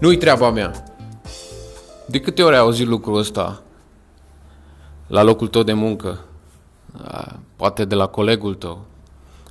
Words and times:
Nu-i 0.00 0.16
treaba 0.16 0.50
mea. 0.50 0.84
De 2.06 2.20
câte 2.20 2.42
ori 2.42 2.54
ai 2.54 2.60
auzit 2.60 2.86
lucrul 2.86 3.18
ăsta 3.18 3.62
la 5.06 5.22
locul 5.22 5.48
tău 5.48 5.62
de 5.62 5.72
muncă? 5.72 6.24
Poate 7.56 7.84
de 7.84 7.94
la 7.94 8.06
colegul 8.06 8.54
tău. 8.54 8.84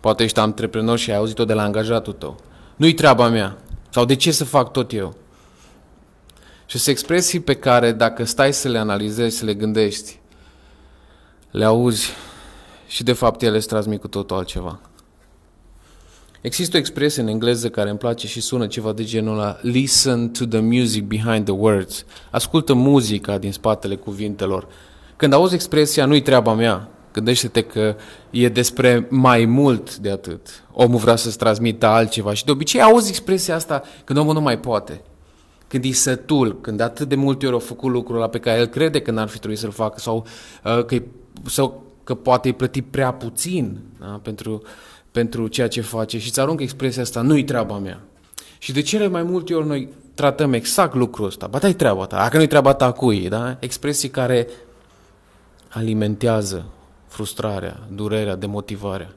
Poate 0.00 0.22
ești 0.22 0.38
antreprenor 0.38 0.98
și 0.98 1.10
ai 1.10 1.16
auzit-o 1.16 1.44
de 1.44 1.52
la 1.52 1.62
angajatul 1.62 2.12
tău. 2.12 2.36
Nu-i 2.76 2.94
treaba 2.94 3.28
mea. 3.28 3.56
Sau 3.90 4.04
de 4.04 4.16
ce 4.16 4.30
să 4.30 4.44
fac 4.44 4.72
tot 4.72 4.92
eu? 4.92 5.14
Și 6.66 6.78
sunt 6.78 6.96
expresii 6.96 7.40
pe 7.40 7.54
care 7.54 7.92
dacă 7.92 8.24
stai 8.24 8.52
să 8.52 8.68
le 8.68 8.78
analizezi, 8.78 9.36
să 9.36 9.44
le 9.44 9.54
gândești, 9.54 10.20
le 11.50 11.64
auzi 11.64 12.10
și 12.86 13.02
de 13.02 13.12
fapt 13.12 13.42
ele 13.42 13.56
îți 13.56 13.68
transmit 13.68 14.00
cu 14.00 14.08
totul 14.08 14.36
altceva. 14.36 14.80
Există 16.46 16.76
o 16.76 16.78
expresie 16.78 17.22
în 17.22 17.28
engleză 17.28 17.68
care 17.68 17.88
îmi 17.88 17.98
place 17.98 18.26
și 18.26 18.40
sună 18.40 18.66
ceva 18.66 18.92
de 18.92 19.04
genul 19.04 19.38
ăla 19.38 19.58
Listen 19.60 20.30
to 20.30 20.44
the 20.44 20.60
music 20.60 21.04
behind 21.04 21.44
the 21.44 21.52
words. 21.52 22.04
Ascultă 22.30 22.74
muzica 22.74 23.38
din 23.38 23.52
spatele 23.52 23.94
cuvintelor. 23.94 24.68
Când 25.16 25.32
auzi 25.32 25.54
expresia 25.54 26.06
nu-i 26.06 26.22
treaba 26.22 26.54
mea, 26.54 26.88
gândește-te 27.12 27.62
că 27.62 27.96
e 28.30 28.48
despre 28.48 29.06
mai 29.10 29.44
mult 29.44 29.96
de 29.96 30.10
atât. 30.10 30.64
Omul 30.72 30.98
vrea 30.98 31.16
să-ți 31.16 31.38
transmită 31.38 31.86
altceva 31.86 32.34
și 32.34 32.44
de 32.44 32.50
obicei 32.50 32.82
auzi 32.82 33.08
expresia 33.08 33.54
asta 33.54 33.82
când 34.04 34.18
omul 34.18 34.34
nu 34.34 34.40
mai 34.40 34.58
poate. 34.58 35.02
Când 35.68 35.84
e 35.84 35.92
sătul, 35.92 36.60
când 36.60 36.80
atât 36.80 37.08
de 37.08 37.14
multe 37.14 37.46
ori 37.46 37.56
a 37.56 37.58
făcut 37.58 37.90
lucrul 37.90 38.16
ăla 38.16 38.28
pe 38.28 38.38
care 38.38 38.58
el 38.58 38.66
crede 38.66 39.00
că 39.00 39.10
n-ar 39.10 39.28
fi 39.28 39.38
trebuit 39.38 39.58
să-l 39.58 39.70
facă 39.70 40.00
sau, 40.00 40.26
uh, 40.64 40.84
că, 40.84 40.96
sau 41.46 41.84
că 42.04 42.14
poate 42.14 42.48
îi 42.48 42.54
plăti 42.54 42.82
prea 42.82 43.12
puțin 43.12 43.78
da? 44.00 44.20
pentru 44.22 44.62
pentru 45.16 45.48
ceea 45.48 45.68
ce 45.68 45.80
face 45.80 46.18
și 46.18 46.28
îți 46.28 46.40
aruncă 46.40 46.62
expresia 46.62 47.02
asta, 47.02 47.20
nu-i 47.20 47.44
treaba 47.44 47.78
mea. 47.78 48.00
Și 48.58 48.72
de 48.72 48.80
cele 48.80 49.06
mai 49.06 49.22
multe 49.22 49.54
ori 49.54 49.66
noi 49.66 49.88
tratăm 50.14 50.52
exact 50.52 50.94
lucrul 50.94 51.26
ăsta. 51.26 51.46
Ba, 51.46 51.58
da 51.58 51.72
treaba 51.72 52.06
ta. 52.06 52.16
Dacă 52.16 52.36
nu-i 52.36 52.46
treaba 52.46 52.74
ta, 52.74 52.92
cui? 52.92 53.28
Da? 53.28 53.56
Expresii 53.60 54.08
care 54.08 54.48
alimentează 55.68 56.64
frustrarea, 57.06 57.80
durerea, 57.92 58.36
demotivarea. 58.36 59.14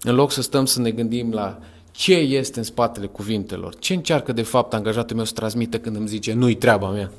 În 0.00 0.14
loc 0.14 0.32
să 0.32 0.42
stăm 0.42 0.64
să 0.64 0.80
ne 0.80 0.90
gândim 0.90 1.32
la 1.32 1.58
ce 1.90 2.14
este 2.14 2.58
în 2.58 2.64
spatele 2.64 3.06
cuvintelor, 3.06 3.78
ce 3.78 3.94
încearcă 3.94 4.32
de 4.32 4.42
fapt 4.42 4.74
angajatul 4.74 5.16
meu 5.16 5.24
să 5.24 5.32
transmită 5.32 5.78
când 5.78 5.96
îmi 5.96 6.08
zice 6.08 6.32
nu-i 6.32 6.54
treaba 6.54 6.90
mea. 6.90 7.10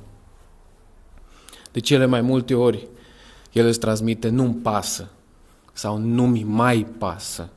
De 1.71 1.79
cele 1.79 2.05
mai 2.05 2.21
multe 2.21 2.55
ori 2.55 2.87
el 3.51 3.65
îți 3.65 3.79
transmite 3.79 4.29
nu-mi 4.29 4.53
pasă, 4.53 5.09
sau 5.79 5.97
nu-mi 5.97 6.43
mai 6.43 6.87
pasă. 6.97 7.49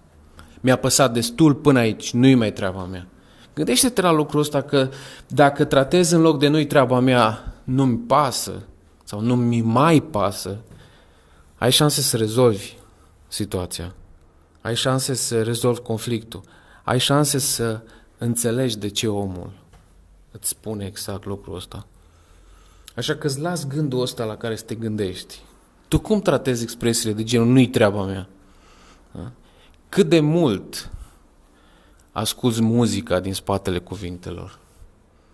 Mi-a 0.61 0.77
păsat 0.77 1.12
destul 1.12 1.55
până 1.55 1.78
aici, 1.78 2.12
nu-i 2.12 2.34
mai 2.34 2.53
treaba 2.53 2.84
mea. 2.84 3.06
Gândește-te 3.55 4.01
la 4.01 4.11
lucrul 4.11 4.41
ăsta 4.41 4.62
că 4.62 4.89
dacă 5.27 5.65
tratezi 5.65 6.15
în 6.15 6.20
loc 6.20 6.39
de 6.39 6.48
nu-i 6.48 6.67
treaba 6.67 7.00
mea, 7.00 7.55
nu-mi 7.65 7.98
pasă 7.98 8.62
sau 9.05 9.20
nu-mi 9.20 9.61
mai 9.61 10.00
pasă, 10.00 10.59
ai 11.56 11.70
șanse 11.70 12.00
să 12.00 12.17
rezolvi 12.17 12.75
situația. 13.28 13.95
Ai 14.61 14.77
șanse 14.77 15.15
să 15.15 15.43
rezolvi 15.43 15.81
conflictul. 15.81 16.43
Ai 16.84 16.98
șanse 16.98 17.39
să 17.39 17.81
înțelegi 18.19 18.78
de 18.78 18.89
ce 18.89 19.09
omul 19.09 19.50
îți 20.31 20.48
spune 20.48 20.84
exact 20.84 21.25
lucrul 21.25 21.56
ăsta. 21.56 21.87
Așa 22.97 23.15
că 23.15 23.27
îți 23.27 23.41
las 23.41 23.67
gândul 23.67 24.00
ăsta 24.00 24.25
la 24.25 24.37
care 24.37 24.56
să 24.56 24.65
te 24.65 24.75
gândești. 24.75 25.41
Tu 25.93 26.01
cum 26.01 26.21
tratezi 26.21 26.62
expresiile 26.62 27.15
de 27.15 27.23
genul 27.23 27.47
nu-i 27.47 27.69
treaba 27.69 28.05
mea? 28.05 28.28
Da? 29.11 29.33
Cât 29.89 30.09
de 30.09 30.21
mult 30.21 30.91
asculți 32.12 32.62
muzica 32.62 33.21
din 33.21 33.34
spatele 33.34 33.78
cuvintelor? 33.78 34.59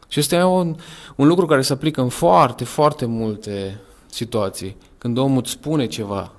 Și 0.08 0.18
este 0.18 0.42
un, 0.42 0.76
un 1.16 1.26
lucru 1.26 1.46
care 1.46 1.62
se 1.62 1.72
aplică 1.72 2.00
în 2.00 2.08
foarte, 2.08 2.64
foarte 2.64 3.06
multe 3.06 3.80
situații. 4.10 4.76
Când 4.98 5.18
omul 5.18 5.38
îți 5.38 5.50
spune 5.50 5.86
ceva, 5.86 6.32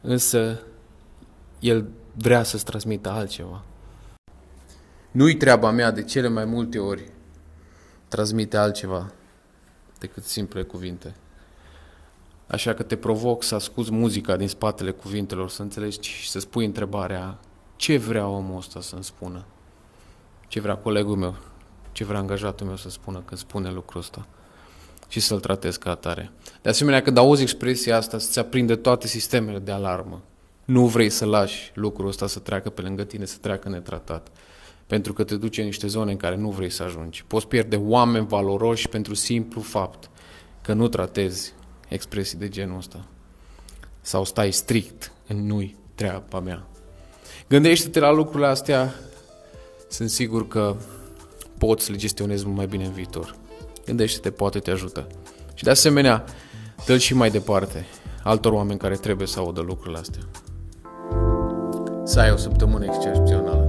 însă 0.00 0.60
el 1.60 1.88
vrea 2.14 2.42
să-ți 2.42 2.64
transmită 2.64 3.10
altceva. 3.10 3.62
Nu-i 5.10 5.36
treaba 5.36 5.70
mea 5.70 5.90
de 5.90 6.02
cele 6.02 6.28
mai 6.28 6.44
multe 6.44 6.78
ori 6.78 7.10
transmite 8.08 8.56
altceva 8.56 9.12
decât 9.98 10.24
simple 10.24 10.62
cuvinte. 10.62 11.14
Așa 12.46 12.74
că 12.74 12.82
te 12.82 12.96
provoc 12.96 13.42
să 13.42 13.54
asculți 13.54 13.92
muzica 13.92 14.36
din 14.36 14.48
spatele 14.48 14.90
cuvintelor, 14.90 15.50
să 15.50 15.62
înțelegi 15.62 16.08
și 16.08 16.28
să 16.28 16.38
spui 16.38 16.64
întrebarea 16.64 17.38
ce 17.76 17.96
vrea 17.96 18.26
omul 18.28 18.56
ăsta 18.56 18.80
să-mi 18.80 19.04
spună? 19.04 19.44
Ce 20.48 20.60
vrea 20.60 20.76
colegul 20.76 21.16
meu? 21.16 21.36
Ce 21.92 22.04
vrea 22.04 22.18
angajatul 22.18 22.66
meu 22.66 22.76
să 22.76 22.90
spună 22.90 23.22
când 23.24 23.40
spune 23.40 23.70
lucrul 23.70 24.00
ăsta? 24.00 24.26
Și 25.08 25.20
să-l 25.20 25.40
tratez 25.40 25.76
ca 25.76 25.90
atare. 25.90 26.30
De 26.62 26.68
asemenea, 26.68 27.02
când 27.02 27.16
auzi 27.16 27.42
expresia 27.42 27.96
asta, 27.96 28.18
să-ți 28.18 28.38
aprinde 28.38 28.76
toate 28.76 29.06
sistemele 29.06 29.58
de 29.58 29.70
alarmă. 29.70 30.22
Nu 30.64 30.86
vrei 30.86 31.10
să 31.10 31.24
lași 31.24 31.72
lucrul 31.74 32.08
ăsta 32.08 32.26
să 32.26 32.38
treacă 32.38 32.70
pe 32.70 32.80
lângă 32.80 33.04
tine, 33.04 33.24
să 33.24 33.36
treacă 33.40 33.68
netratat. 33.68 34.28
Pentru 34.86 35.12
că 35.12 35.24
te 35.24 35.36
duce 35.36 35.60
în 35.60 35.66
niște 35.66 35.86
zone 35.86 36.10
în 36.10 36.16
care 36.16 36.36
nu 36.36 36.50
vrei 36.50 36.70
să 36.70 36.82
ajungi. 36.82 37.24
Poți 37.26 37.46
pierde 37.46 37.76
oameni 37.76 38.26
valoroși 38.26 38.88
pentru 38.88 39.14
simplu 39.14 39.60
fapt 39.60 40.10
că 40.62 40.72
nu 40.72 40.88
tratezi 40.88 41.54
expresii 41.88 42.38
de 42.38 42.48
genul 42.48 42.78
ăsta. 42.78 43.04
Sau 44.00 44.24
stai 44.24 44.52
strict 44.52 45.12
în 45.26 45.46
nu-i 45.46 45.76
treaba 45.94 46.40
mea. 46.40 46.66
Gândește-te 47.48 47.98
la 47.98 48.10
lucrurile 48.10 48.46
astea, 48.46 48.94
sunt 49.88 50.10
sigur 50.10 50.48
că 50.48 50.76
poți 51.58 51.84
să 51.84 51.90
le 51.90 51.96
gestionezi 51.96 52.44
mult 52.44 52.56
mai 52.56 52.66
bine 52.66 52.84
în 52.84 52.92
viitor. 52.92 53.36
Gândește-te, 53.84 54.30
poate 54.30 54.58
te 54.58 54.70
ajută. 54.70 55.06
Și 55.54 55.64
de 55.64 55.70
asemenea, 55.70 56.24
dă 56.86 56.98
și 56.98 57.14
mai 57.14 57.30
departe 57.30 57.86
altor 58.22 58.52
oameni 58.52 58.78
care 58.78 58.94
trebuie 58.94 59.26
să 59.26 59.38
audă 59.38 59.60
lucrurile 59.60 59.98
astea. 59.98 60.22
Să 62.04 62.20
ai 62.20 62.30
o 62.30 62.36
săptămână 62.36 62.84
excepțională. 62.84 63.65